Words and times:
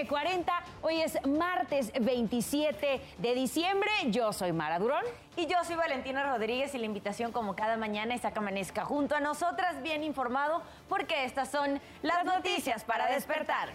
ADN40. 0.00 0.46
Hoy 0.82 1.00
es 1.00 1.18
martes 1.26 1.92
27 2.00 3.00
de 3.18 3.34
diciembre. 3.34 3.90
Yo 4.06 4.32
soy 4.32 4.52
Mara 4.52 4.78
Durón. 4.78 5.04
Y 5.36 5.46
yo 5.46 5.56
soy 5.64 5.76
Valentina 5.76 6.22
Rodríguez 6.32 6.74
y 6.74 6.78
la 6.78 6.86
invitación 6.86 7.32
como 7.32 7.54
cada 7.54 7.76
mañana 7.76 8.14
es 8.14 8.24
a 8.24 8.32
que 8.32 8.38
amanezca 8.38 8.84
junto 8.84 9.14
a 9.14 9.20
nosotras 9.20 9.82
bien 9.82 10.02
informado 10.02 10.62
porque 10.88 11.24
estas 11.24 11.50
son 11.50 11.80
las 12.02 12.24
noticias 12.24 12.84
para 12.84 13.06
despertar. 13.06 13.70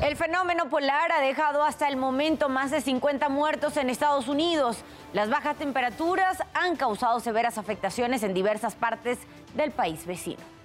El 0.00 0.16
fenómeno 0.16 0.68
polar 0.68 1.10
ha 1.10 1.20
dejado 1.20 1.64
hasta 1.64 1.88
el 1.88 1.96
momento 1.96 2.48
más 2.48 2.70
de 2.70 2.80
50 2.80 3.28
muertos 3.28 3.76
en 3.76 3.90
Estados 3.90 4.28
Unidos. 4.28 4.78
Las 5.12 5.28
bajas 5.28 5.56
temperaturas 5.56 6.38
han 6.54 6.76
causado 6.76 7.18
severas 7.20 7.58
afectaciones 7.58 8.22
en 8.22 8.32
diversas 8.32 8.76
partes 8.76 9.18
del 9.54 9.72
país 9.72 10.06
vecino. 10.06 10.57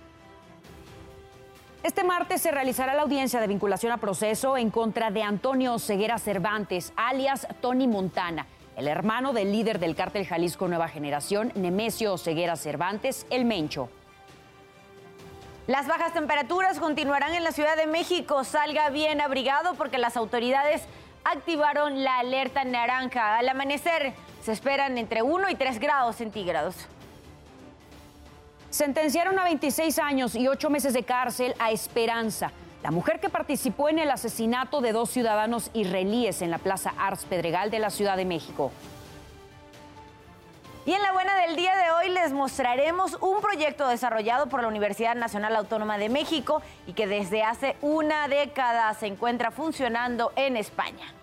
Este 1.83 2.05
martes 2.05 2.41
se 2.41 2.49
realizará 2.49 2.93
la 2.93 3.01
audiencia 3.01 3.41
de 3.41 3.47
vinculación 3.47 3.91
a 3.91 3.97
proceso 3.97 4.55
en 4.55 4.69
contra 4.69 5.11
de 5.11 5.21
Antonio 5.21 5.77
Ceguera 5.79 6.17
Cervantes, 6.17 6.93
alias 6.95 7.45
Tony 7.59 7.89
Montana, 7.89 8.47
el 8.77 8.87
hermano 8.87 9.33
del 9.33 9.51
líder 9.51 9.79
del 9.79 9.93
cártel 9.93 10.25
Jalisco 10.25 10.69
Nueva 10.69 10.87
Generación, 10.87 11.51
Nemesio 11.55 12.17
Ceguera 12.17 12.55
Cervantes, 12.55 13.27
el 13.29 13.43
Mencho. 13.43 13.89
Las 15.67 15.85
bajas 15.85 16.13
temperaturas 16.13 16.79
continuarán 16.79 17.33
en 17.33 17.43
la 17.43 17.51
Ciudad 17.51 17.75
de 17.75 17.85
México. 17.85 18.45
Salga 18.45 18.89
bien 18.89 19.19
abrigado 19.19 19.73
porque 19.75 19.97
las 19.97 20.15
autoridades 20.15 20.83
activaron 21.25 22.01
la 22.01 22.19
alerta 22.19 22.63
naranja. 22.63 23.37
Al 23.37 23.49
amanecer 23.49 24.13
se 24.41 24.53
esperan 24.53 24.97
entre 24.97 25.21
1 25.21 25.49
y 25.49 25.55
3 25.55 25.79
grados 25.79 26.15
centígrados. 26.15 26.87
Sentenciaron 28.73 29.37
a 29.37 29.43
26 29.43 29.99
años 29.99 30.33
y 30.33 30.47
8 30.47 30.67
meses 30.71 30.93
de 30.93 31.03
cárcel 31.03 31.53
a 31.59 31.69
Esperanza, 31.69 32.51
la 32.81 32.89
mujer 32.89 33.19
que 33.19 33.29
participó 33.29 33.87
en 33.87 33.99
el 33.99 34.09
asesinato 34.09 34.81
de 34.81 34.93
dos 34.93 35.11
ciudadanos 35.11 35.69
israelíes 35.75 36.41
en 36.41 36.49
la 36.49 36.57
Plaza 36.57 36.91
Ars 36.97 37.25
Pedregal 37.25 37.69
de 37.69 37.77
la 37.77 37.91
Ciudad 37.91 38.17
de 38.17 38.25
México. 38.25 38.71
Y 40.87 40.93
en 40.93 41.03
la 41.03 41.13
buena 41.13 41.37
del 41.41 41.55
día 41.55 41.77
de 41.77 41.91
hoy 41.91 42.09
les 42.15 42.33
mostraremos 42.33 43.15
un 43.21 43.41
proyecto 43.41 43.87
desarrollado 43.87 44.47
por 44.47 44.63
la 44.63 44.69
Universidad 44.69 45.13
Nacional 45.13 45.55
Autónoma 45.55 45.99
de 45.99 46.09
México 46.09 46.63
y 46.87 46.93
que 46.93 47.05
desde 47.05 47.43
hace 47.43 47.75
una 47.83 48.27
década 48.27 48.91
se 48.95 49.05
encuentra 49.05 49.51
funcionando 49.51 50.33
en 50.35 50.57
España 50.57 51.13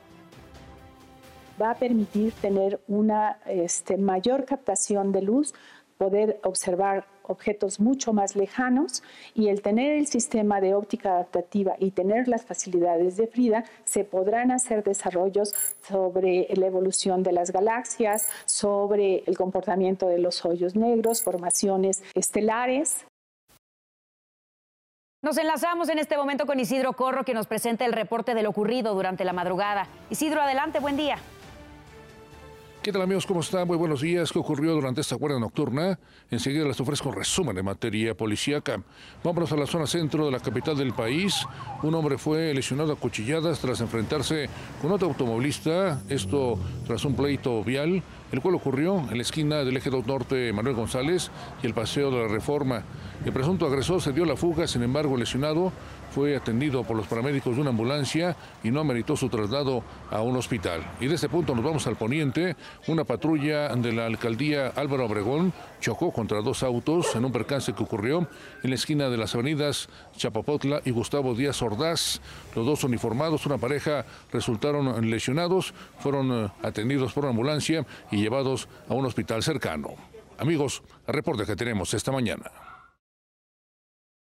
va 1.60 1.72
a 1.72 1.74
permitir 1.74 2.32
tener 2.34 2.80
una 2.88 3.38
este, 3.46 3.96
mayor 3.98 4.44
captación 4.44 5.12
de 5.12 5.22
luz, 5.22 5.52
poder 6.00 6.40
observar 6.44 7.04
objetos 7.24 7.78
mucho 7.78 8.14
más 8.14 8.34
lejanos 8.34 9.02
y 9.34 9.48
el 9.48 9.60
tener 9.60 9.98
el 9.98 10.06
sistema 10.06 10.58
de 10.58 10.74
óptica 10.74 11.10
adaptativa 11.10 11.74
y 11.78 11.90
tener 11.90 12.26
las 12.26 12.46
facilidades 12.46 13.18
de 13.18 13.26
Frida, 13.26 13.64
se 13.84 14.04
podrán 14.04 14.50
hacer 14.50 14.82
desarrollos 14.82 15.52
sobre 15.86 16.48
la 16.56 16.66
evolución 16.66 17.22
de 17.22 17.32
las 17.32 17.50
galaxias, 17.50 18.28
sobre 18.46 19.24
el 19.26 19.36
comportamiento 19.36 20.08
de 20.08 20.18
los 20.18 20.42
hoyos 20.46 20.74
negros, 20.74 21.22
formaciones 21.22 22.02
estelares. 22.14 23.04
Nos 25.22 25.36
enlazamos 25.36 25.90
en 25.90 25.98
este 25.98 26.16
momento 26.16 26.46
con 26.46 26.58
Isidro 26.58 26.94
Corro, 26.94 27.26
que 27.26 27.34
nos 27.34 27.46
presenta 27.46 27.84
el 27.84 27.92
reporte 27.92 28.34
de 28.34 28.42
lo 28.42 28.48
ocurrido 28.48 28.94
durante 28.94 29.26
la 29.26 29.34
madrugada. 29.34 29.86
Isidro, 30.08 30.40
adelante, 30.40 30.80
buen 30.80 30.96
día. 30.96 31.18
¿Qué 32.83 32.92
tal 32.92 33.03
amigos? 33.03 33.27
¿Cómo 33.27 33.41
están? 33.41 33.69
Muy 33.69 33.77
buenos 33.77 34.00
días. 34.00 34.33
¿Qué 34.33 34.39
ocurrió 34.39 34.73
durante 34.73 35.03
esta 35.03 35.14
guardia 35.14 35.39
nocturna? 35.39 35.98
Enseguida 36.30 36.64
les 36.64 36.80
ofrezco 36.80 37.11
un 37.11 37.14
resumen 37.14 37.55
de 37.55 37.63
materia 37.63 38.17
policíaca. 38.17 38.83
Vámonos 39.23 39.52
a 39.52 39.57
la 39.57 39.67
zona 39.67 39.86
centro 39.86 40.24
de 40.24 40.30
la 40.30 40.41
capital 40.41 40.79
del 40.79 40.95
país. 40.95 41.45
Un 41.83 41.95
hombre 41.95 42.17
fue 42.17 42.55
lesionado 42.55 42.95
a 42.95 42.96
cuchilladas 42.96 43.61
tras 43.61 43.83
enfrentarse 43.83 44.48
con 44.80 44.92
otro 44.92 45.08
automovilista. 45.08 46.01
Esto 46.08 46.58
tras 46.86 47.05
un 47.05 47.14
pleito 47.14 47.63
vial, 47.63 48.02
el 48.33 48.40
cual 48.40 48.55
ocurrió 48.55 48.96
en 49.11 49.17
la 49.19 49.23
esquina 49.24 49.57
del 49.57 49.77
eje 49.77 49.90
2 49.90 50.07
norte 50.07 50.51
Manuel 50.55 50.74
González 50.74 51.30
y 51.63 51.67
el 51.67 51.74
paseo 51.74 52.11
de 52.11 52.23
la 52.23 52.29
Reforma. 52.29 52.83
El 53.27 53.33
presunto 53.35 53.67
agresor 53.67 54.01
se 54.01 54.14
dio 54.14 54.24
la 54.24 54.36
fuga, 54.36 54.67
sin 54.67 54.83
embargo, 54.83 55.19
lesionado 55.19 55.70
fue 56.10 56.36
atendido 56.36 56.84
por 56.84 56.96
los 56.96 57.06
paramédicos 57.06 57.54
de 57.54 57.60
una 57.60 57.70
ambulancia 57.70 58.36
y 58.62 58.70
no 58.70 58.80
ameritó 58.80 59.16
su 59.16 59.28
traslado 59.28 59.82
a 60.10 60.20
un 60.22 60.36
hospital. 60.36 60.82
Y 61.00 61.06
de 61.06 61.14
este 61.14 61.28
punto 61.28 61.54
nos 61.54 61.64
vamos 61.64 61.86
al 61.86 61.96
poniente. 61.96 62.56
Una 62.88 63.04
patrulla 63.04 63.74
de 63.76 63.92
la 63.92 64.06
alcaldía 64.06 64.68
Álvaro 64.76 65.06
Obregón 65.06 65.52
chocó 65.80 66.12
contra 66.12 66.42
dos 66.42 66.62
autos 66.62 67.14
en 67.14 67.24
un 67.24 67.32
percance 67.32 67.72
que 67.72 67.82
ocurrió 67.82 68.28
en 68.62 68.70
la 68.70 68.76
esquina 68.76 69.08
de 69.08 69.16
las 69.16 69.34
avenidas 69.34 69.88
Chapapotla 70.16 70.82
y 70.84 70.90
Gustavo 70.90 71.34
Díaz 71.34 71.62
Ordaz. 71.62 72.20
Los 72.54 72.66
dos 72.66 72.84
uniformados, 72.84 73.46
una 73.46 73.58
pareja, 73.58 74.04
resultaron 74.32 75.08
lesionados, 75.10 75.72
fueron 75.98 76.32
eh, 76.32 76.48
atendidos 76.62 77.12
por 77.12 77.24
una 77.24 77.30
ambulancia 77.30 77.86
y 78.10 78.18
llevados 78.18 78.68
a 78.88 78.94
un 78.94 79.06
hospital 79.06 79.42
cercano. 79.42 79.94
Amigos, 80.38 80.82
el 81.06 81.14
reporte 81.14 81.44
que 81.44 81.56
tenemos 81.56 81.92
esta 81.94 82.12
mañana. 82.12 82.70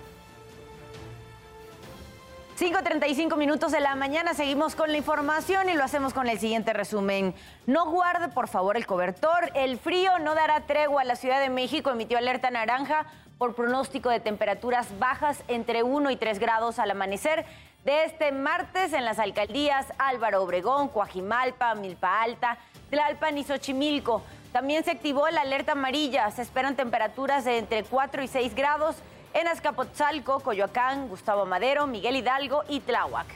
5.35 2.58 3.36
minutos 3.36 3.70
de 3.70 3.80
la 3.80 3.94
mañana, 3.94 4.34
seguimos 4.34 4.74
con 4.74 4.90
la 4.90 4.96
información 4.96 5.68
y 5.68 5.74
lo 5.74 5.84
hacemos 5.84 6.14
con 6.14 6.26
el 6.26 6.40
siguiente 6.40 6.72
resumen. 6.72 7.32
No 7.66 7.90
guarde 7.92 8.28
por 8.28 8.48
favor 8.48 8.76
el 8.76 8.86
cobertor, 8.86 9.52
el 9.54 9.78
frío 9.78 10.18
no 10.18 10.34
dará 10.34 10.62
tregua. 10.62 11.04
La 11.04 11.14
Ciudad 11.14 11.38
de 11.38 11.50
México 11.50 11.90
emitió 11.90 12.18
alerta 12.18 12.50
naranja 12.50 13.06
por 13.38 13.54
pronóstico 13.54 14.08
de 14.08 14.18
temperaturas 14.18 14.98
bajas 14.98 15.44
entre 15.46 15.82
1 15.82 16.10
y 16.10 16.16
3 16.16 16.38
grados 16.40 16.78
al 16.78 16.90
amanecer 16.90 17.44
de 17.86 18.02
este 18.02 18.32
martes 18.32 18.92
en 18.92 19.04
las 19.04 19.20
alcaldías 19.20 19.86
Álvaro 19.96 20.42
Obregón, 20.42 20.88
Coajimalpa, 20.88 21.76
Milpa 21.76 22.20
Alta, 22.20 22.58
Tlalpan 22.90 23.38
y 23.38 23.44
Xochimilco. 23.44 24.22
También 24.52 24.82
se 24.82 24.90
activó 24.90 25.28
la 25.28 25.42
alerta 25.42 25.72
amarilla, 25.72 26.28
se 26.32 26.42
esperan 26.42 26.74
temperaturas 26.74 27.44
de 27.44 27.58
entre 27.58 27.84
4 27.84 28.24
y 28.24 28.26
6 28.26 28.56
grados 28.56 28.96
en 29.34 29.46
Azcapotzalco, 29.46 30.40
Coyoacán, 30.40 31.08
Gustavo 31.08 31.46
Madero, 31.46 31.86
Miguel 31.86 32.16
Hidalgo 32.16 32.64
y 32.68 32.80
Tláhuac. 32.80 33.28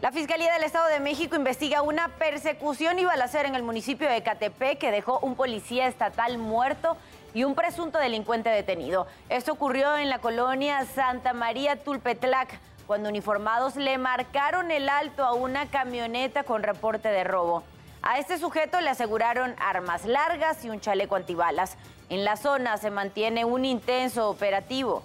La 0.00 0.12
Fiscalía 0.12 0.52
del 0.52 0.62
Estado 0.62 0.86
de 0.90 1.00
México 1.00 1.34
investiga 1.34 1.82
una 1.82 2.08
persecución 2.10 3.00
y 3.00 3.04
balacera 3.04 3.48
en 3.48 3.56
el 3.56 3.64
municipio 3.64 4.08
de 4.08 4.22
Catepec 4.22 4.78
que 4.78 4.92
dejó 4.92 5.18
un 5.18 5.34
policía 5.34 5.88
estatal 5.88 6.38
muerto 6.38 6.96
y 7.34 7.44
un 7.44 7.54
presunto 7.54 7.98
delincuente 7.98 8.48
detenido. 8.48 9.06
Esto 9.28 9.52
ocurrió 9.52 9.96
en 9.96 10.08
la 10.08 10.20
colonia 10.20 10.86
Santa 10.86 11.34
María 11.34 11.76
Tulpetlac, 11.76 12.58
cuando 12.86 13.08
uniformados 13.08 13.76
le 13.76 13.98
marcaron 13.98 14.70
el 14.70 14.88
alto 14.88 15.24
a 15.24 15.34
una 15.34 15.66
camioneta 15.66 16.44
con 16.44 16.62
reporte 16.62 17.08
de 17.08 17.24
robo. 17.24 17.64
A 18.02 18.18
este 18.18 18.38
sujeto 18.38 18.80
le 18.80 18.90
aseguraron 18.90 19.54
armas 19.58 20.04
largas 20.04 20.64
y 20.64 20.70
un 20.70 20.80
chaleco 20.80 21.16
antibalas. 21.16 21.76
En 22.10 22.24
la 22.24 22.36
zona 22.36 22.76
se 22.76 22.90
mantiene 22.90 23.44
un 23.44 23.64
intenso 23.64 24.28
operativo. 24.28 25.02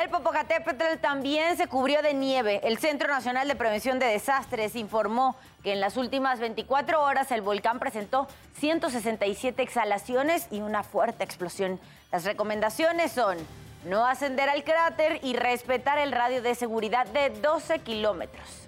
El 0.00 0.08
Popocatépetl 0.08 1.00
también 1.02 1.56
se 1.58 1.68
cubrió 1.68 2.00
de 2.00 2.14
nieve. 2.14 2.60
El 2.64 2.78
Centro 2.78 3.08
Nacional 3.08 3.46
de 3.46 3.54
Prevención 3.54 3.98
de 3.98 4.06
Desastres 4.06 4.74
informó 4.74 5.36
que 5.62 5.72
en 5.72 5.80
las 5.80 5.98
últimas 5.98 6.40
24 6.40 7.02
horas 7.02 7.30
el 7.30 7.42
volcán 7.42 7.78
presentó 7.78 8.26
167 8.54 9.62
exhalaciones 9.62 10.48
y 10.50 10.60
una 10.60 10.82
fuerte 10.82 11.24
explosión. 11.24 11.78
Las 12.10 12.24
recomendaciones 12.24 13.12
son 13.12 13.36
no 13.84 14.06
ascender 14.06 14.48
al 14.48 14.64
cráter 14.64 15.20
y 15.22 15.34
respetar 15.34 15.98
el 15.98 16.12
radio 16.12 16.40
de 16.40 16.54
seguridad 16.54 17.06
de 17.06 17.28
12 17.28 17.80
kilómetros. 17.80 18.61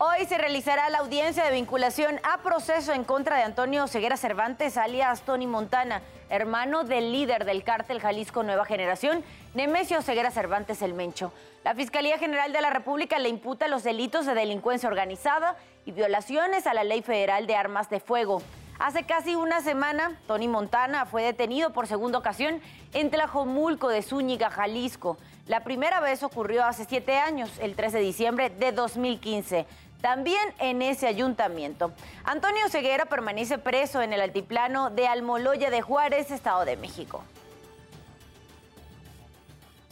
Hoy 0.00 0.26
se 0.26 0.38
realizará 0.38 0.88
la 0.90 0.98
audiencia 0.98 1.42
de 1.42 1.50
vinculación 1.50 2.20
a 2.22 2.38
proceso 2.38 2.92
en 2.92 3.02
contra 3.02 3.34
de 3.34 3.42
Antonio 3.42 3.88
Ceguera 3.88 4.16
Cervantes, 4.16 4.76
alias 4.76 5.22
Tony 5.22 5.48
Montana, 5.48 6.02
hermano 6.30 6.84
del 6.84 7.10
líder 7.10 7.44
del 7.44 7.64
cártel 7.64 7.98
Jalisco 8.00 8.44
Nueva 8.44 8.64
Generación, 8.64 9.24
Nemesio 9.54 10.00
Ceguera 10.00 10.30
Cervantes 10.30 10.82
el 10.82 10.94
Mencho. 10.94 11.32
La 11.64 11.74
Fiscalía 11.74 12.16
General 12.16 12.52
de 12.52 12.60
la 12.60 12.70
República 12.70 13.18
le 13.18 13.28
imputa 13.28 13.66
los 13.66 13.82
delitos 13.82 14.24
de 14.24 14.34
delincuencia 14.34 14.88
organizada 14.88 15.56
y 15.84 15.90
violaciones 15.90 16.68
a 16.68 16.74
la 16.74 16.84
Ley 16.84 17.02
Federal 17.02 17.48
de 17.48 17.56
Armas 17.56 17.90
de 17.90 17.98
Fuego. 17.98 18.40
Hace 18.78 19.02
casi 19.02 19.34
una 19.34 19.60
semana, 19.62 20.20
Tony 20.28 20.46
Montana 20.46 21.06
fue 21.06 21.24
detenido 21.24 21.72
por 21.72 21.88
segunda 21.88 22.18
ocasión 22.18 22.60
en 22.92 23.10
Tlajomulco 23.10 23.88
de 23.88 24.02
Zúñiga, 24.02 24.50
Jalisco. 24.50 25.18
La 25.48 25.64
primera 25.64 25.98
vez 25.98 26.22
ocurrió 26.22 26.64
hace 26.64 26.84
siete 26.84 27.18
años, 27.18 27.50
el 27.60 27.74
3 27.74 27.94
de 27.94 28.00
diciembre 28.00 28.50
de 28.50 28.70
2015 28.70 29.66
también 30.00 30.54
en 30.58 30.82
ese 30.82 31.06
ayuntamiento. 31.06 31.92
Antonio 32.24 32.68
Ceguera 32.68 33.06
permanece 33.06 33.58
preso 33.58 34.00
en 34.02 34.12
el 34.12 34.20
altiplano 34.20 34.90
de 34.90 35.06
Almoloya 35.06 35.70
de 35.70 35.82
Juárez, 35.82 36.30
Estado 36.30 36.64
de 36.64 36.76
México. 36.76 37.24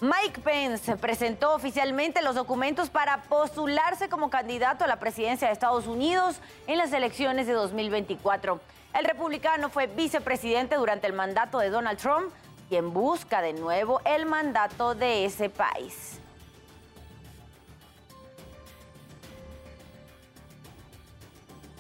Mike 0.01 0.43
Pence 0.43 0.95
presentó 0.97 1.55
oficialmente 1.55 2.21
los 2.21 2.35
documentos 2.35 2.91
para 2.91 3.23
postularse 3.23 4.11
como 4.11 4.29
candidato 4.29 4.85
a 4.85 4.87
la 4.87 4.99
presidencia 4.99 5.49
de 5.49 5.55
Estados 5.55 5.87
Unidos 5.87 6.37
en 6.67 6.77
las 6.77 6.93
elecciones 6.93 7.47
de 7.47 7.55
2024. 7.55 8.61
El 8.93 9.05
republicano 9.07 9.71
fue 9.71 9.87
vicepresidente 9.87 10.77
durante 10.77 11.07
el 11.07 11.15
mandato 11.15 11.59
de 11.59 11.71
Donald 11.71 11.99
Trump, 11.99 12.31
quien 12.69 12.93
busca 12.93 13.41
de 13.41 13.55
nuevo 13.55 14.03
el 14.05 14.27
mandato 14.27 14.95
de 14.95 15.25
ese 15.25 15.49
país. 15.49 16.21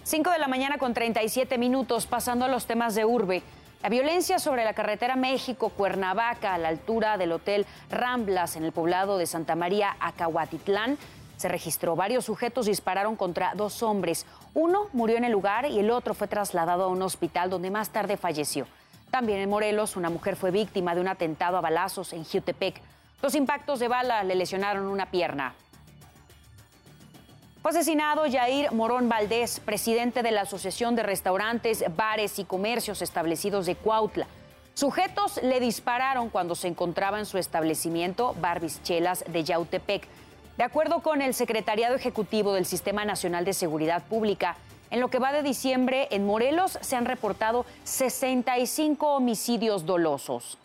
5 0.06 0.30
de 0.30 0.38
la 0.38 0.46
mañana 0.46 0.78
con 0.78 0.94
37 0.94 1.58
minutos, 1.58 2.06
pasando 2.06 2.44
a 2.44 2.48
los 2.48 2.66
temas 2.66 2.94
de 2.94 3.04
urbe. 3.04 3.42
La 3.82 3.88
violencia 3.88 4.38
sobre 4.38 4.64
la 4.64 4.72
carretera 4.72 5.16
México-Cuernavaca 5.16 6.54
a 6.54 6.58
la 6.58 6.68
altura 6.68 7.18
del 7.18 7.32
Hotel 7.32 7.66
Ramblas 7.90 8.54
en 8.54 8.62
el 8.62 8.70
poblado 8.70 9.18
de 9.18 9.26
Santa 9.26 9.56
María, 9.56 9.96
Acahuatitlán, 9.98 10.96
se 11.36 11.48
registró. 11.48 11.96
Varios 11.96 12.24
sujetos 12.24 12.66
dispararon 12.66 13.16
contra 13.16 13.54
dos 13.56 13.82
hombres. 13.82 14.26
Uno 14.54 14.86
murió 14.92 15.16
en 15.16 15.24
el 15.24 15.32
lugar 15.32 15.68
y 15.68 15.80
el 15.80 15.90
otro 15.90 16.14
fue 16.14 16.28
trasladado 16.28 16.84
a 16.84 16.88
un 16.88 17.02
hospital 17.02 17.50
donde 17.50 17.72
más 17.72 17.90
tarde 17.90 18.16
falleció. 18.16 18.68
También 19.10 19.40
en 19.40 19.50
Morelos, 19.50 19.96
una 19.96 20.08
mujer 20.08 20.36
fue 20.36 20.52
víctima 20.52 20.94
de 20.94 21.00
un 21.00 21.08
atentado 21.08 21.56
a 21.56 21.60
balazos 21.60 22.12
en 22.12 22.24
Jutepec. 22.24 22.80
Los 23.22 23.34
impactos 23.34 23.80
de 23.80 23.88
bala 23.88 24.22
le 24.22 24.36
lesionaron 24.36 24.86
una 24.86 25.06
pierna. 25.10 25.56
Fue 27.66 27.72
asesinado 27.72 28.22
Jair 28.30 28.70
Morón 28.70 29.08
Valdés, 29.08 29.58
presidente 29.58 30.22
de 30.22 30.30
la 30.30 30.42
Asociación 30.42 30.94
de 30.94 31.02
Restaurantes, 31.02 31.84
Bares 31.96 32.38
y 32.38 32.44
Comercios 32.44 33.02
Establecidos 33.02 33.66
de 33.66 33.74
Cuautla. 33.74 34.28
Sujetos 34.74 35.40
le 35.42 35.58
dispararon 35.58 36.30
cuando 36.30 36.54
se 36.54 36.68
encontraba 36.68 37.18
en 37.18 37.26
su 37.26 37.38
establecimiento 37.38 38.36
Barbis 38.40 38.80
Chelas 38.84 39.24
de 39.26 39.42
Yautepec. 39.42 40.06
De 40.56 40.62
acuerdo 40.62 41.00
con 41.00 41.20
el 41.22 41.34
Secretariado 41.34 41.96
Ejecutivo 41.96 42.52
del 42.52 42.66
Sistema 42.66 43.04
Nacional 43.04 43.44
de 43.44 43.52
Seguridad 43.52 44.04
Pública, 44.04 44.56
en 44.92 45.00
lo 45.00 45.08
que 45.08 45.18
va 45.18 45.32
de 45.32 45.42
diciembre, 45.42 46.06
en 46.12 46.24
Morelos 46.24 46.78
se 46.82 46.94
han 46.94 47.04
reportado 47.04 47.66
65 47.82 49.08
homicidios 49.08 49.86
dolosos. 49.86 50.56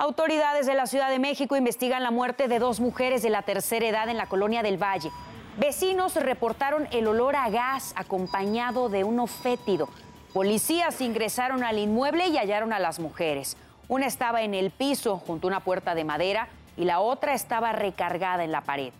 Autoridades 0.00 0.64
de 0.64 0.72
la 0.72 0.86
Ciudad 0.86 1.10
de 1.10 1.18
México 1.18 1.56
investigan 1.56 2.02
la 2.02 2.10
muerte 2.10 2.48
de 2.48 2.58
dos 2.58 2.80
mujeres 2.80 3.20
de 3.22 3.28
la 3.28 3.42
tercera 3.42 3.86
edad 3.86 4.08
en 4.08 4.16
la 4.16 4.24
colonia 4.24 4.62
del 4.62 4.82
Valle. 4.82 5.10
Vecinos 5.58 6.14
reportaron 6.14 6.88
el 6.90 7.06
olor 7.06 7.36
a 7.36 7.50
gas 7.50 7.92
acompañado 7.96 8.88
de 8.88 9.04
uno 9.04 9.26
fétido. 9.26 9.90
Policías 10.32 11.02
ingresaron 11.02 11.62
al 11.62 11.76
inmueble 11.78 12.28
y 12.28 12.38
hallaron 12.38 12.72
a 12.72 12.78
las 12.78 12.98
mujeres. 12.98 13.58
Una 13.88 14.06
estaba 14.06 14.40
en 14.40 14.54
el 14.54 14.70
piso 14.70 15.18
junto 15.18 15.46
a 15.46 15.50
una 15.50 15.60
puerta 15.60 15.94
de 15.94 16.04
madera 16.04 16.48
y 16.78 16.86
la 16.86 17.00
otra 17.00 17.34
estaba 17.34 17.72
recargada 17.72 18.42
en 18.42 18.52
la 18.52 18.62
pared. 18.62 18.94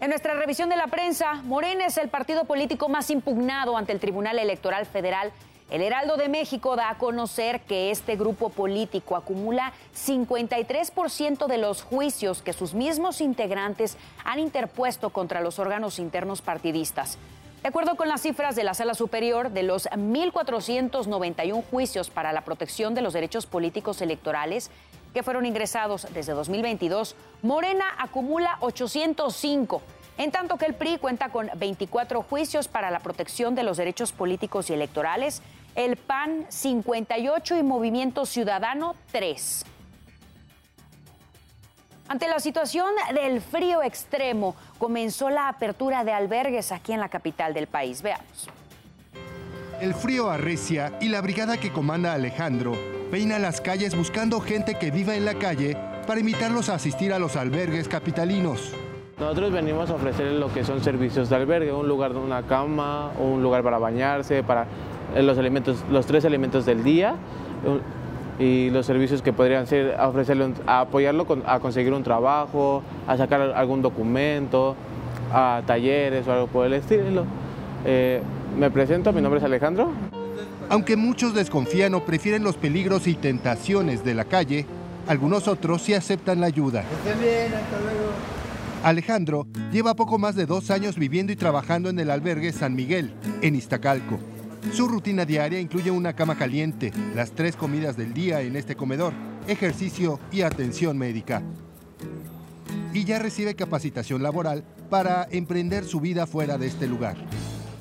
En 0.00 0.10
nuestra 0.10 0.34
revisión 0.34 0.68
de 0.68 0.76
la 0.76 0.88
prensa, 0.88 1.34
Morena 1.44 1.86
es 1.86 1.96
el 1.96 2.08
partido 2.08 2.44
político 2.44 2.88
más 2.88 3.08
impugnado 3.08 3.76
ante 3.76 3.92
el 3.92 4.00
Tribunal 4.00 4.40
Electoral 4.40 4.84
Federal 4.84 5.30
el 5.70 5.82
Heraldo 5.82 6.16
de 6.16 6.28
México 6.28 6.76
da 6.76 6.90
a 6.90 6.98
conocer 6.98 7.60
que 7.62 7.90
este 7.90 8.14
grupo 8.16 8.50
político 8.50 9.16
acumula 9.16 9.72
53% 9.96 11.46
de 11.46 11.58
los 11.58 11.82
juicios 11.82 12.40
que 12.40 12.52
sus 12.52 12.72
mismos 12.74 13.20
integrantes 13.20 13.96
han 14.24 14.38
interpuesto 14.38 15.10
contra 15.10 15.40
los 15.40 15.58
órganos 15.58 15.98
internos 15.98 16.40
partidistas. 16.40 17.18
De 17.62 17.68
acuerdo 17.68 17.96
con 17.96 18.08
las 18.08 18.22
cifras 18.22 18.54
de 18.54 18.62
la 18.62 18.74
Sala 18.74 18.94
Superior, 18.94 19.50
de 19.50 19.64
los 19.64 19.88
1.491 19.90 21.64
juicios 21.68 22.10
para 22.10 22.32
la 22.32 22.42
protección 22.42 22.94
de 22.94 23.02
los 23.02 23.12
derechos 23.12 23.46
políticos 23.46 24.00
electorales 24.00 24.70
que 25.12 25.24
fueron 25.24 25.46
ingresados 25.46 26.06
desde 26.14 26.32
2022, 26.32 27.16
Morena 27.42 27.86
acumula 27.98 28.58
805 28.60 29.82
en 30.18 30.30
tanto 30.30 30.56
que 30.56 30.64
el 30.64 30.74
PRI 30.74 30.98
cuenta 30.98 31.28
con 31.28 31.50
24 31.56 32.22
juicios 32.22 32.68
para 32.68 32.90
la 32.90 33.00
protección 33.00 33.54
de 33.54 33.62
los 33.62 33.76
derechos 33.76 34.12
políticos 34.12 34.70
y 34.70 34.72
electorales, 34.72 35.42
el 35.76 35.96
PAN 35.96 36.46
58 36.48 37.58
y 37.58 37.62
Movimiento 37.62 38.24
Ciudadano 38.24 38.96
3. 39.12 39.64
Ante 42.08 42.28
la 42.28 42.40
situación 42.40 42.86
del 43.14 43.40
frío 43.40 43.82
extremo, 43.82 44.56
comenzó 44.78 45.28
la 45.28 45.48
apertura 45.48 46.04
de 46.04 46.12
albergues 46.12 46.72
aquí 46.72 46.92
en 46.92 47.00
la 47.00 47.08
capital 47.08 47.52
del 47.52 47.66
país. 47.66 48.00
Veamos. 48.00 48.48
El 49.80 49.92
frío 49.92 50.30
arrecia 50.30 50.92
y 51.00 51.08
la 51.08 51.20
brigada 51.20 51.58
que 51.58 51.72
comanda 51.72 52.14
Alejandro 52.14 52.72
peina 53.10 53.38
las 53.38 53.60
calles 53.60 53.94
buscando 53.94 54.40
gente 54.40 54.76
que 54.76 54.90
viva 54.90 55.14
en 55.14 55.26
la 55.26 55.34
calle 55.34 55.76
para 56.06 56.20
invitarlos 56.20 56.70
a 56.70 56.74
asistir 56.74 57.12
a 57.12 57.18
los 57.18 57.36
albergues 57.36 57.86
capitalinos. 57.86 58.72
Nosotros 59.18 59.52
venimos 59.52 59.90
a 59.90 59.94
ofrecer 59.94 60.32
lo 60.32 60.52
que 60.52 60.64
son 60.64 60.82
servicios 60.82 61.28
de 61.28 61.36
albergue, 61.36 61.72
un 61.72 61.88
lugar, 61.88 62.12
de 62.12 62.18
una 62.18 62.42
cama, 62.42 63.10
un 63.18 63.42
lugar 63.42 63.62
para 63.62 63.78
bañarse, 63.78 64.42
para 64.42 64.66
los, 65.14 65.38
alimentos, 65.38 65.84
los 65.90 66.06
tres 66.06 66.24
alimentos 66.24 66.66
del 66.66 66.82
día 66.84 67.16
y 68.38 68.70
los 68.70 68.84
servicios 68.86 69.22
que 69.22 69.32
podrían 69.32 69.66
ser 69.66 69.96
ofrecerle, 70.00 70.52
a 70.66 70.80
apoyarlo 70.80 71.26
a 71.46 71.58
conseguir 71.60 71.92
un 71.92 72.02
trabajo, 72.02 72.82
a 73.06 73.16
sacar 73.16 73.40
algún 73.40 73.82
documento, 73.82 74.76
a 75.32 75.62
talleres 75.66 76.26
o 76.28 76.32
algo 76.32 76.46
por 76.46 76.66
el 76.66 76.74
estilo. 76.74 77.24
Eh, 77.84 78.20
Me 78.58 78.70
presento, 78.70 79.12
mi 79.12 79.20
nombre 79.20 79.38
es 79.38 79.44
Alejandro. 79.44 79.90
Aunque 80.68 80.96
muchos 80.96 81.34
desconfían 81.34 81.94
o 81.94 82.04
prefieren 82.04 82.42
los 82.42 82.56
peligros 82.56 83.06
y 83.06 83.14
tentaciones 83.14 84.04
de 84.04 84.14
la 84.14 84.24
calle, 84.24 84.66
algunos 85.06 85.46
otros 85.46 85.82
sí 85.82 85.94
aceptan 85.94 86.40
la 86.40 86.46
ayuda. 86.46 86.84
Alejandro 88.82 89.46
lleva 89.72 89.94
poco 89.94 90.18
más 90.18 90.34
de 90.36 90.46
dos 90.46 90.70
años 90.70 90.96
viviendo 90.96 91.32
y 91.32 91.36
trabajando 91.36 91.88
en 91.88 91.98
el 91.98 92.10
albergue 92.10 92.52
San 92.52 92.74
Miguel, 92.74 93.14
en 93.42 93.54
Iztacalco. 93.54 94.18
Su 94.72 94.88
rutina 94.88 95.24
diaria 95.24 95.58
incluye 95.58 95.90
una 95.90 96.14
cama 96.14 96.36
caliente, 96.36 96.92
las 97.14 97.32
tres 97.32 97.56
comidas 97.56 97.96
del 97.96 98.12
día 98.12 98.42
en 98.42 98.56
este 98.56 98.76
comedor, 98.76 99.12
ejercicio 99.46 100.18
y 100.30 100.42
atención 100.42 100.98
médica. 100.98 101.42
Y 102.92 103.04
ya 103.04 103.18
recibe 103.18 103.54
capacitación 103.54 104.22
laboral 104.22 104.64
para 104.90 105.26
emprender 105.30 105.84
su 105.84 106.00
vida 106.00 106.26
fuera 106.26 106.58
de 106.58 106.66
este 106.66 106.86
lugar. 106.86 107.16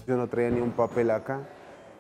Yo 0.08 0.15
no 0.15 0.27
traía 0.27 0.51
ni 0.51 0.62
un 0.62 0.72
papel 0.72 1.12
acá. 1.12 1.42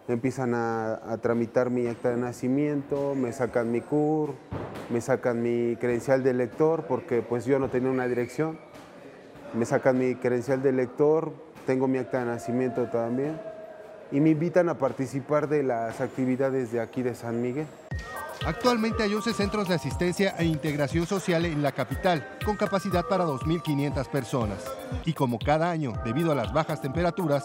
Empiezan 0.07 0.53
a, 0.53 1.17
tramitar 1.21 1.71
mi 1.71 1.87
acta 1.87 2.11
de 2.11 2.17
nacimiento, 2.17 3.15
me 3.15 3.33
sacan 3.33 3.71
mi 3.71 3.81
CUR, 3.81 4.35
me 4.91 5.01
sacan 5.01 5.41
mi 5.41 5.75
credencial 5.77 6.23
de 6.23 6.33
lector 6.33 6.85
porque 6.87 7.21
pues 7.21 7.45
yo 7.45 7.59
no 7.59 7.69
tenía 7.69 7.89
una 7.89 8.07
dirección. 8.07 8.59
Me 9.53 9.65
sacan 9.65 9.97
mi 9.97 10.15
credencial 10.15 10.61
de 10.61 10.71
lector, 10.71 11.33
tengo 11.65 11.87
mi 11.87 11.97
acta 11.97 12.19
de 12.19 12.25
nacimiento 12.25 12.85
también 12.85 13.54
y 14.11 14.19
me 14.19 14.29
invitan 14.31 14.69
a 14.69 14.77
participar 14.77 15.49
de 15.49 15.63
las 15.63 16.01
actividades 16.01 16.71
de 16.71 16.79
aquí 16.79 17.01
de 17.01 17.15
San 17.15 17.41
Miguel. 17.41 17.67
Actualmente 18.45 19.01
hay 19.01 19.13
11 19.13 19.33
centros 19.33 19.67
de 19.67 19.75
asistencia 19.75 20.35
e 20.37 20.45
integración 20.45 21.07
social 21.07 21.45
en 21.45 21.63
la 21.63 21.71
capital, 21.71 22.27
con 22.45 22.55
capacidad 22.55 23.03
para 23.05 23.25
2.500 23.25 24.07
personas. 24.07 24.63
Y 25.03 25.13
como 25.13 25.39
cada 25.39 25.71
año, 25.71 25.93
debido 26.03 26.31
a 26.31 26.35
las 26.35 26.53
bajas 26.53 26.81
temperaturas, 26.81 27.43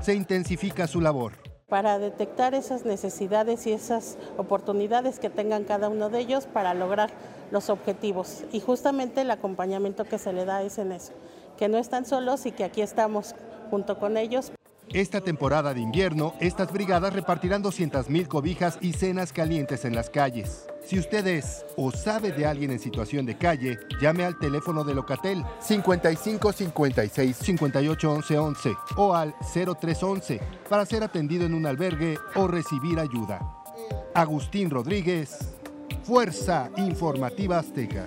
se 0.00 0.14
intensifica 0.14 0.86
su 0.86 1.00
labor. 1.00 1.32
Para 1.68 1.98
detectar 1.98 2.54
esas 2.54 2.84
necesidades 2.84 3.66
y 3.66 3.72
esas 3.72 4.18
oportunidades 4.36 5.18
que 5.18 5.30
tengan 5.30 5.64
cada 5.64 5.88
uno 5.88 6.10
de 6.10 6.20
ellos 6.20 6.46
para 6.46 6.74
lograr 6.74 7.10
los 7.50 7.70
objetivos. 7.70 8.44
Y 8.52 8.60
justamente 8.60 9.22
el 9.22 9.30
acompañamiento 9.32 10.04
que 10.04 10.18
se 10.18 10.32
le 10.32 10.44
da 10.44 10.62
es 10.62 10.78
en 10.78 10.92
eso, 10.92 11.12
que 11.58 11.68
no 11.68 11.78
están 11.78 12.06
solos 12.06 12.46
y 12.46 12.52
que 12.52 12.62
aquí 12.62 12.82
estamos 12.82 13.34
junto 13.68 13.98
con 13.98 14.16
ellos 14.16 14.52
esta 14.92 15.20
temporada 15.20 15.74
de 15.74 15.80
invierno, 15.80 16.34
estas 16.40 16.72
brigadas 16.72 17.12
repartirán 17.12 17.62
200.000 17.62 18.28
cobijas 18.28 18.78
y 18.80 18.92
cenas 18.92 19.32
calientes 19.32 19.84
en 19.84 19.94
las 19.94 20.10
calles. 20.10 20.66
Si 20.86 20.98
usted 20.98 21.26
es 21.26 21.66
o 21.76 21.90
sabe 21.90 22.30
de 22.30 22.46
alguien 22.46 22.70
en 22.70 22.78
situación 22.78 23.26
de 23.26 23.36
calle, 23.36 23.78
llame 24.00 24.24
al 24.24 24.38
teléfono 24.38 24.84
de 24.84 24.94
Locatel 24.94 25.44
55 25.60 26.52
56 26.52 27.36
58 27.36 28.12
11 28.12 28.38
11 28.38 28.72
o 28.96 29.14
al 29.14 29.34
0311 29.40 30.40
para 30.68 30.86
ser 30.86 31.02
atendido 31.02 31.44
en 31.44 31.54
un 31.54 31.66
albergue 31.66 32.18
o 32.36 32.46
recibir 32.46 33.00
ayuda. 33.00 33.40
Agustín 34.14 34.70
Rodríguez, 34.70 35.54
Fuerza 36.04 36.70
Informativa 36.76 37.58
Azteca. 37.58 38.06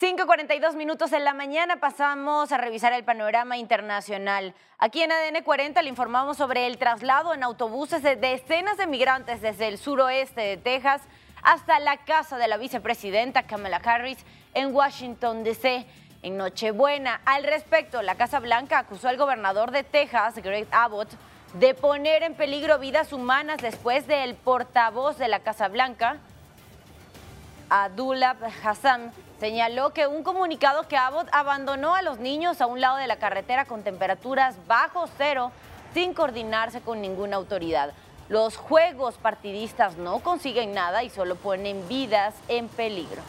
5.42 0.00 0.74
minutos 0.74 1.12
en 1.12 1.22
la 1.22 1.34
mañana 1.34 1.76
pasamos 1.76 2.50
a 2.50 2.58
revisar 2.58 2.92
el 2.92 3.04
panorama 3.04 3.56
internacional. 3.58 4.52
Aquí 4.76 5.02
en 5.02 5.12
ADN 5.12 5.44
40 5.44 5.80
le 5.82 5.88
informamos 5.88 6.36
sobre 6.36 6.66
el 6.66 6.78
traslado 6.78 7.32
en 7.32 7.44
autobuses 7.44 8.02
de 8.02 8.16
decenas 8.16 8.76
de 8.76 8.88
migrantes 8.88 9.40
desde 9.40 9.68
el 9.68 9.78
suroeste 9.78 10.40
de 10.40 10.56
Texas 10.56 11.00
hasta 11.44 11.78
la 11.78 11.98
casa 11.98 12.38
de 12.38 12.48
la 12.48 12.56
vicepresidenta 12.56 13.44
Kamala 13.44 13.76
Harris 13.76 14.18
en 14.52 14.74
Washington, 14.74 15.44
D.C. 15.44 15.86
En 16.22 16.38
Nochebuena, 16.38 17.20
al 17.24 17.44
respecto, 17.44 18.02
la 18.02 18.16
Casa 18.16 18.40
Blanca 18.40 18.80
acusó 18.80 19.06
al 19.08 19.16
gobernador 19.16 19.70
de 19.70 19.84
Texas, 19.84 20.34
Greg 20.36 20.66
Abbott, 20.72 21.10
de 21.52 21.72
poner 21.74 22.24
en 22.24 22.34
peligro 22.34 22.80
vidas 22.80 23.12
humanas 23.12 23.58
después 23.62 24.08
del 24.08 24.34
portavoz 24.34 25.18
de 25.18 25.28
la 25.28 25.38
Casa 25.38 25.68
Blanca, 25.68 26.16
Abdullah 27.70 28.36
Hassan, 28.64 29.12
señaló 29.44 29.90
que 29.90 30.06
un 30.06 30.22
comunicado 30.22 30.88
que 30.88 30.96
Abbott 30.96 31.28
abandonó 31.30 31.94
a 31.94 32.00
los 32.00 32.18
niños 32.18 32.62
a 32.62 32.66
un 32.66 32.80
lado 32.80 32.96
de 32.96 33.06
la 33.06 33.16
carretera 33.16 33.66
con 33.66 33.82
temperaturas 33.82 34.56
bajo 34.66 35.06
cero 35.18 35.52
sin 35.92 36.14
coordinarse 36.14 36.80
con 36.80 37.02
ninguna 37.02 37.36
autoridad. 37.36 37.92
Los 38.30 38.56
juegos 38.56 39.16
partidistas 39.16 39.98
no 39.98 40.20
consiguen 40.20 40.72
nada 40.72 41.04
y 41.04 41.10
solo 41.10 41.36
ponen 41.36 41.86
vidas 41.88 42.34
en 42.48 42.68
peligro. 42.68 43.20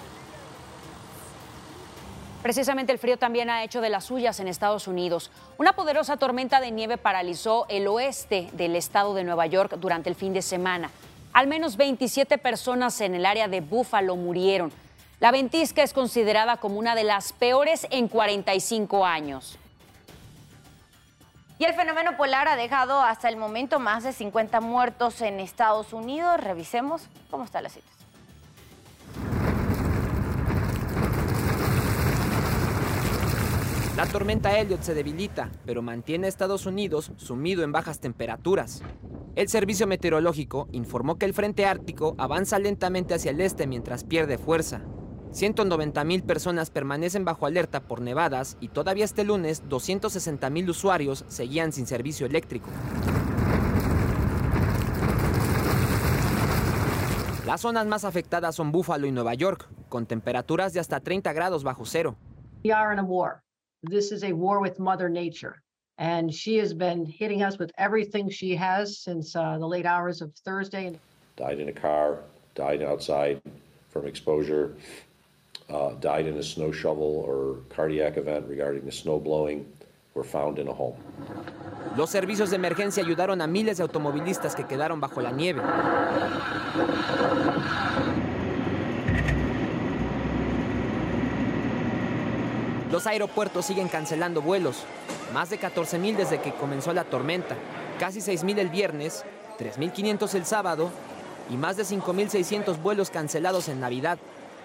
Precisamente 2.41 2.93
el 2.93 2.99
frío 2.99 3.17
también 3.17 3.49
ha 3.49 3.65
hecho 3.65 3.81
de 3.81 3.89
las 3.89 4.05
suyas 4.05 4.39
en 4.39 4.47
Estados 4.47 4.87
Unidos. 4.87 5.31
Una 5.57 5.73
poderosa 5.73 6.15
tormenta 6.15 6.61
de 6.61 6.71
nieve 6.71 6.97
paralizó 6.97 7.65
el 7.67 7.87
oeste 7.87 8.47
del 8.53 8.77
estado 8.77 9.15
de 9.15 9.25
Nueva 9.25 9.47
York 9.47 9.73
durante 9.81 10.07
el 10.07 10.15
fin 10.15 10.31
de 10.31 10.41
semana. 10.41 10.91
Al 11.33 11.47
menos 11.47 11.75
27 11.75 12.37
personas 12.37 13.01
en 13.01 13.15
el 13.15 13.25
área 13.25 13.49
de 13.49 13.59
Buffalo 13.59 14.15
murieron. 14.15 14.71
La 15.19 15.31
ventisca 15.31 15.81
es 15.81 15.93
considerada 15.93 16.57
como 16.57 16.77
una 16.77 16.93
de 16.93 17.05
las 17.05 17.31
peores 17.31 17.87
en 17.89 18.09
45 18.09 19.05
años. 19.05 19.57
Y 21.57 21.63
el 21.63 21.73
fenómeno 21.73 22.17
polar 22.17 22.49
ha 22.49 22.57
dejado 22.57 22.99
hasta 23.01 23.29
el 23.29 23.37
momento 23.37 23.79
más 23.79 24.03
de 24.03 24.11
50 24.11 24.59
muertos 24.59 25.21
en 25.21 25.39
Estados 25.39 25.93
Unidos. 25.93 26.37
Revisemos 26.41 27.07
cómo 27.31 27.45
está 27.45 27.61
la 27.61 27.69
situación. 27.69 27.95
La 33.95 34.05
tormenta 34.05 34.59
Elliot 34.59 34.81
se 34.81 34.93
debilita, 34.93 35.49
pero 35.65 35.81
mantiene 35.81 36.25
a 36.25 36.29
Estados 36.29 36.65
Unidos 36.65 37.13
sumido 37.15 37.63
en 37.63 37.71
bajas 37.71 38.01
temperaturas. 38.01 38.81
El 39.37 39.47
servicio 39.47 39.87
meteorológico 39.87 40.67
informó 40.73 41.17
que 41.17 41.25
el 41.25 41.33
frente 41.33 41.65
ártico 41.65 42.15
avanza 42.17 42.59
lentamente 42.59 43.13
hacia 43.13 43.31
el 43.31 43.39
este 43.39 43.65
mientras 43.65 44.03
pierde 44.03 44.37
fuerza. 44.37 44.81
190 45.35 46.05
mil 46.05 46.23
personas 46.23 46.69
permanecen 46.69 47.25
bajo 47.25 47.45
alerta 47.45 47.81
por 47.81 47.99
nevadas 47.99 48.55
y 48.61 48.69
todavía 48.69 49.03
este 49.03 49.25
lunes 49.25 49.67
260 49.67 50.49
mil 50.49 50.69
usuarios 50.69 51.25
seguían 51.27 51.73
sin 51.73 51.87
servicio 51.87 52.25
eléctrico. 52.25 52.69
Las 57.45 57.61
zonas 57.61 57.85
más 57.85 58.05
afectadas 58.05 58.55
son 58.55 58.71
Buffalo 58.71 59.07
y 59.07 59.11
Nueva 59.11 59.33
York, 59.33 59.67
con 59.89 60.05
temperaturas 60.05 60.71
de 60.71 60.79
hasta 60.79 61.01
30 61.01 61.33
grados 61.33 61.65
bajo 61.65 61.85
cero. 61.85 62.15
We 62.63 62.71
are 62.71 62.93
in 62.93 62.99
a 62.99 63.03
war. 63.03 63.43
This 63.83 64.13
is 64.13 64.23
a 64.23 64.31
war 64.31 64.61
with 64.61 64.79
Mother 64.79 65.09
Nature. 65.09 65.61
And 65.97 66.31
she 66.31 66.57
has 66.61 66.73
been 66.73 67.05
hitting 67.05 67.43
us 67.43 67.59
with 67.59 67.71
everything 67.77 68.29
she 68.29 68.55
has 68.55 68.99
since 69.03 69.35
uh, 69.35 69.57
the 69.59 69.67
late 69.67 69.85
hours 69.85 70.21
of 70.21 70.31
Thursday. 70.45 70.97
Died 71.35 71.59
in 71.59 71.67
a 71.67 71.73
car, 71.73 72.19
died 72.55 72.81
outside 72.81 73.41
from 73.89 74.07
exposure. 74.07 74.75
Uh, 75.69 75.93
died 75.99 76.27
in 76.27 76.37
a 76.37 76.43
snow 76.43 76.71
shovel 76.71 77.23
or 77.27 77.57
cardiac 77.75 78.17
event 78.17 78.45
regarding 78.47 78.85
the 78.85 78.91
snow 78.91 79.19
blowing 79.19 79.65
were 80.13 80.23
found 80.23 80.59
in 80.59 80.67
a 80.67 80.71
home. 80.71 80.95
Los 81.97 82.09
servicios 82.09 82.49
de 82.49 82.55
emergencia 82.55 83.03
ayudaron 83.03 83.41
a 83.41 83.47
miles 83.47 83.77
de 83.77 83.83
automovilistas 83.83 84.55
que 84.55 84.65
quedaron 84.65 84.99
bajo 84.99 85.21
la 85.21 85.31
nieve. 85.31 85.61
Los 92.91 93.07
aeropuertos 93.07 93.65
siguen 93.65 93.89
cancelando 93.89 94.41
vuelos, 94.41 94.83
más 95.33 95.49
de 95.49 95.59
14.000 95.59 96.15
desde 96.15 96.39
que 96.39 96.53
comenzó 96.53 96.93
la 96.93 97.03
tormenta, 97.03 97.55
casi 97.99 98.19
6.000 98.19 98.59
el 98.59 98.69
viernes, 98.69 99.25
3.500 99.59 100.35
el 100.35 100.45
sábado 100.45 100.89
y 101.49 101.57
más 101.57 101.75
de 101.75 101.83
5.600 101.83 102.81
vuelos 102.81 103.09
cancelados 103.09 103.67
en 103.67 103.81
Navidad. 103.81 104.17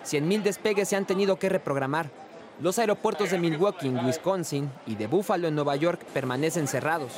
100.000 0.04 0.42
despegues 0.42 0.88
se 0.88 0.96
han 0.96 1.06
tenido 1.06 1.36
que 1.36 1.48
reprogramar. 1.48 2.10
Los 2.60 2.78
aeropuertos 2.78 3.30
de 3.30 3.38
Milwaukee 3.38 3.88
Wisconsin 3.88 4.70
y 4.86 4.96
de 4.96 5.06
Buffalo 5.06 5.48
en 5.48 5.54
Nueva 5.54 5.76
York 5.76 6.04
permanecen 6.12 6.68
cerrados. 6.68 7.12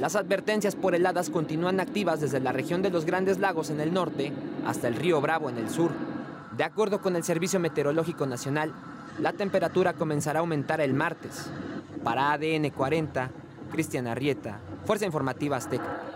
Las 0.00 0.14
advertencias 0.14 0.76
por 0.76 0.94
heladas 0.94 1.30
continúan 1.30 1.80
activas 1.80 2.20
desde 2.20 2.38
la 2.40 2.52
región 2.52 2.82
de 2.82 2.90
los 2.90 3.04
Grandes 3.04 3.38
Lagos 3.38 3.70
en 3.70 3.80
el 3.80 3.94
norte 3.94 4.32
hasta 4.66 4.88
el 4.88 4.94
río 4.94 5.20
Bravo 5.20 5.48
en 5.48 5.56
el 5.56 5.70
sur. 5.70 5.90
De 6.56 6.64
acuerdo 6.64 7.00
con 7.00 7.16
el 7.16 7.24
Servicio 7.24 7.58
Meteorológico 7.58 8.26
Nacional, 8.26 8.72
la 9.18 9.32
temperatura 9.32 9.94
comenzará 9.94 10.38
a 10.38 10.42
aumentar 10.42 10.80
el 10.80 10.92
martes. 10.92 11.46
Para 12.04 12.32
ADN 12.32 12.70
40, 12.70 13.30
Cristian 13.72 14.06
Arrieta, 14.06 14.60
Fuerza 14.84 15.06
Informativa 15.06 15.56
Azteca. 15.56 16.15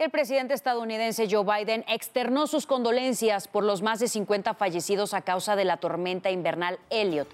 El 0.00 0.08
presidente 0.08 0.54
estadounidense 0.54 1.28
Joe 1.30 1.44
Biden 1.44 1.84
externó 1.86 2.46
sus 2.46 2.64
condolencias 2.66 3.48
por 3.48 3.64
los 3.64 3.82
más 3.82 3.98
de 3.98 4.08
50 4.08 4.54
fallecidos 4.54 5.12
a 5.12 5.20
causa 5.20 5.56
de 5.56 5.66
la 5.66 5.76
tormenta 5.76 6.30
invernal 6.30 6.78
Elliot. 6.88 7.28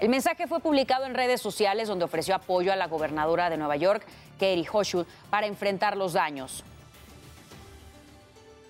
El 0.00 0.10
mensaje 0.10 0.46
fue 0.46 0.60
publicado 0.60 1.06
en 1.06 1.14
redes 1.14 1.40
sociales 1.40 1.88
donde 1.88 2.04
ofreció 2.04 2.34
apoyo 2.34 2.74
a 2.74 2.76
la 2.76 2.88
gobernadora 2.88 3.48
de 3.48 3.56
Nueva 3.56 3.76
York, 3.76 4.04
Katie 4.34 4.68
Hochul, 4.70 5.06
para 5.30 5.46
enfrentar 5.46 5.96
los 5.96 6.12
daños. 6.12 6.62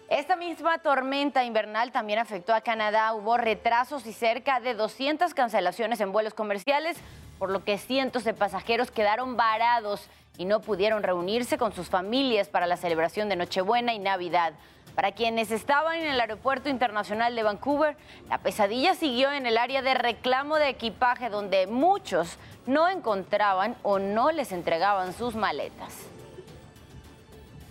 Esta 0.09 0.37
misma 0.37 0.79
tormenta 0.79 1.43
invernal 1.43 1.91
también 1.91 2.21
afectó 2.21 2.55
a 2.55 2.61
Canadá. 2.61 3.15
Hubo 3.15 3.37
retrasos 3.37 4.07
y 4.07 4.13
cerca 4.13 4.61
de 4.61 4.75
200 4.75 5.35
cancelaciones 5.35 6.01
en 6.01 6.13
vuelos 6.13 6.35
comerciales, 6.35 6.97
por 7.41 7.51
lo 7.51 7.65
que 7.65 7.79
cientos 7.79 8.23
de 8.23 8.33
pasajeros 8.33 8.93
quedaron 8.93 9.37
varados 9.37 10.09
y 10.39 10.45
no 10.45 10.61
pudieron 10.61 11.03
reunirse 11.03 11.59
con 11.59 11.73
sus 11.73 11.89
familias 11.89 12.49
para 12.49 12.67
la 12.67 12.77
celebración 12.77 13.29
de 13.29 13.37
Nochebuena 13.37 13.93
y 13.95 13.99
Navidad. 13.99 14.55
Para 14.95 15.13
quienes 15.13 15.51
estaban 15.51 15.97
en 15.97 16.09
el 16.09 16.21
Aeropuerto 16.21 16.69
Internacional 16.69 17.35
de 17.35 17.43
Vancouver, 17.43 17.97
la 18.29 18.39
pesadilla 18.39 18.95
siguió 18.95 19.33
en 19.33 19.47
el 19.47 19.57
área 19.57 19.83
de 19.83 19.95
reclamo 19.95 20.57
de 20.57 20.69
equipaje 20.69 21.31
donde 21.31 21.67
muchos 21.67 22.37
no 22.67 22.89
encontraban 22.89 23.77
o 23.83 23.99
no 23.99 24.33
les 24.33 24.53
entregaban 24.53 25.15
sus 25.15 25.35
maletas. 25.35 25.95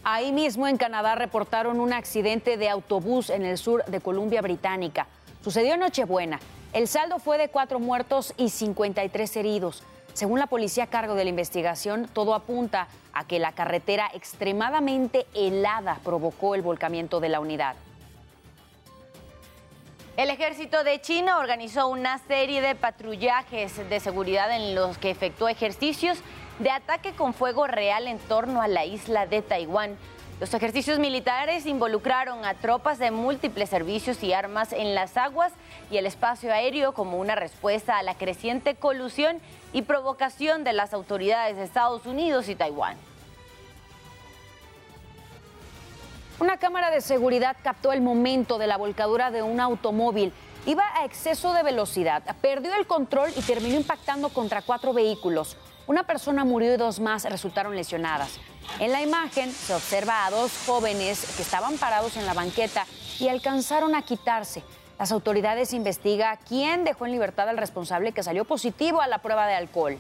Ahí 0.03 0.31
mismo 0.31 0.67
en 0.67 0.77
Canadá 0.77 1.15
reportaron 1.15 1.79
un 1.79 1.93
accidente 1.93 2.57
de 2.57 2.69
autobús 2.69 3.29
en 3.29 3.45
el 3.45 3.57
sur 3.57 3.83
de 3.85 3.99
Columbia 3.99 4.41
Británica. 4.41 5.07
Sucedió 5.43 5.73
en 5.73 5.81
Nochebuena. 5.81 6.39
El 6.71 6.87
saldo 6.87 7.19
fue 7.19 7.37
de 7.37 7.49
cuatro 7.49 7.79
muertos 7.79 8.33
y 8.37 8.49
53 8.49 9.35
heridos. 9.35 9.83
Según 10.19 10.39
la 10.39 10.47
policía 10.47 10.83
a 10.83 10.87
cargo 10.87 11.15
de 11.15 11.23
la 11.23 11.29
investigación, 11.29 12.09
todo 12.11 12.35
apunta 12.35 12.89
a 13.13 13.25
que 13.25 13.39
la 13.39 13.53
carretera 13.53 14.11
extremadamente 14.13 15.25
helada 15.33 15.97
provocó 16.03 16.55
el 16.55 16.61
volcamiento 16.61 17.21
de 17.21 17.29
la 17.29 17.39
unidad. 17.39 17.75
El 20.17 20.29
ejército 20.29 20.83
de 20.83 20.99
China 20.99 21.37
organizó 21.37 21.87
una 21.87 22.17
serie 22.17 22.59
de 22.59 22.75
patrullajes 22.75 23.77
de 23.89 23.99
seguridad 24.01 24.53
en 24.53 24.75
los 24.75 24.97
que 24.97 25.09
efectuó 25.09 25.47
ejercicios 25.47 26.17
de 26.59 26.69
ataque 26.69 27.13
con 27.13 27.33
fuego 27.33 27.65
real 27.67 28.05
en 28.05 28.19
torno 28.19 28.61
a 28.61 28.67
la 28.67 28.83
isla 28.83 29.25
de 29.25 29.41
Taiwán. 29.41 29.95
Los 30.41 30.53
ejercicios 30.53 30.99
militares 30.99 31.65
involucraron 31.65 32.43
a 32.43 32.55
tropas 32.55 32.99
de 32.99 33.11
múltiples 33.11 33.69
servicios 33.69 34.21
y 34.21 34.33
armas 34.33 34.73
en 34.73 34.95
las 34.95 35.15
aguas 35.15 35.53
y 35.89 35.95
el 35.95 36.05
espacio 36.05 36.53
aéreo 36.53 36.93
como 36.93 37.19
una 37.19 37.35
respuesta 37.35 37.97
a 37.97 38.03
la 38.03 38.15
creciente 38.15 38.75
colusión 38.75 39.41
y 39.73 39.83
provocación 39.83 40.63
de 40.63 40.73
las 40.73 40.93
autoridades 40.93 41.57
de 41.57 41.63
Estados 41.63 42.05
Unidos 42.05 42.49
y 42.49 42.55
Taiwán. 42.55 42.97
Una 46.39 46.57
cámara 46.57 46.89
de 46.89 47.01
seguridad 47.01 47.57
captó 47.61 47.91
el 47.91 48.01
momento 48.01 48.57
de 48.57 48.67
la 48.67 48.77
volcadura 48.77 49.29
de 49.29 49.41
un 49.41 49.59
automóvil. 49.59 50.31
Iba 50.65 50.85
a 50.95 51.03
exceso 51.03 51.53
de 51.53 51.63
velocidad, 51.63 52.23
perdió 52.41 52.73
el 52.75 52.87
control 52.87 53.29
y 53.35 53.41
terminó 53.41 53.75
impactando 53.75 54.29
contra 54.29 54.61
cuatro 54.61 54.93
vehículos. 54.93 55.57
Una 55.85 56.03
persona 56.03 56.45
murió 56.45 56.73
y 56.73 56.77
dos 56.77 56.99
más 56.99 57.23
resultaron 57.25 57.75
lesionadas. 57.75 58.39
En 58.79 58.91
la 58.91 59.01
imagen 59.01 59.51
se 59.51 59.73
observa 59.73 60.25
a 60.25 60.29
dos 60.29 60.51
jóvenes 60.65 61.33
que 61.35 61.41
estaban 61.41 61.77
parados 61.77 62.15
en 62.15 62.25
la 62.25 62.33
banqueta 62.33 62.85
y 63.19 63.27
alcanzaron 63.27 63.95
a 63.95 64.03
quitarse. 64.03 64.63
Las 64.99 65.13
autoridades 65.13 65.71
investigan 65.71 66.37
quién 66.45 66.83
dejó 66.83 67.05
en 67.05 67.13
libertad 67.13 67.47
al 67.47 67.57
responsable 67.57 68.11
que 68.11 68.21
salió 68.21 68.43
positivo 68.43 68.99
a 68.99 69.07
la 69.07 69.19
prueba 69.19 69.47
de 69.47 69.53
alcohol. 69.53 69.97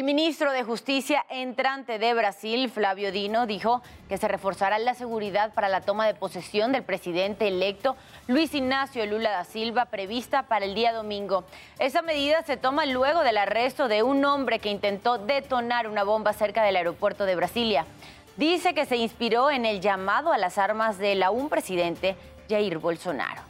El 0.00 0.06
ministro 0.06 0.50
de 0.50 0.62
Justicia 0.62 1.26
entrante 1.28 1.98
de 1.98 2.14
Brasil, 2.14 2.70
Flavio 2.70 3.12
Dino, 3.12 3.44
dijo 3.44 3.82
que 4.08 4.16
se 4.16 4.28
reforzará 4.28 4.78
la 4.78 4.94
seguridad 4.94 5.52
para 5.52 5.68
la 5.68 5.82
toma 5.82 6.06
de 6.06 6.14
posesión 6.14 6.72
del 6.72 6.84
presidente 6.84 7.46
electo 7.46 7.96
Luis 8.26 8.54
Ignacio 8.54 9.04
Lula 9.04 9.28
da 9.28 9.44
Silva 9.44 9.84
prevista 9.84 10.44
para 10.44 10.64
el 10.64 10.74
día 10.74 10.94
domingo. 10.94 11.44
Esa 11.78 12.00
medida 12.00 12.42
se 12.44 12.56
toma 12.56 12.86
luego 12.86 13.20
del 13.20 13.36
arresto 13.36 13.88
de 13.88 14.02
un 14.02 14.24
hombre 14.24 14.58
que 14.58 14.70
intentó 14.70 15.18
detonar 15.18 15.86
una 15.86 16.02
bomba 16.02 16.32
cerca 16.32 16.62
del 16.62 16.76
aeropuerto 16.76 17.26
de 17.26 17.36
Brasilia. 17.36 17.84
Dice 18.38 18.72
que 18.72 18.86
se 18.86 18.96
inspiró 18.96 19.50
en 19.50 19.66
el 19.66 19.82
llamado 19.82 20.32
a 20.32 20.38
las 20.38 20.56
armas 20.56 20.96
del 20.96 21.22
aún 21.22 21.50
presidente 21.50 22.16
Jair 22.48 22.78
Bolsonaro. 22.78 23.49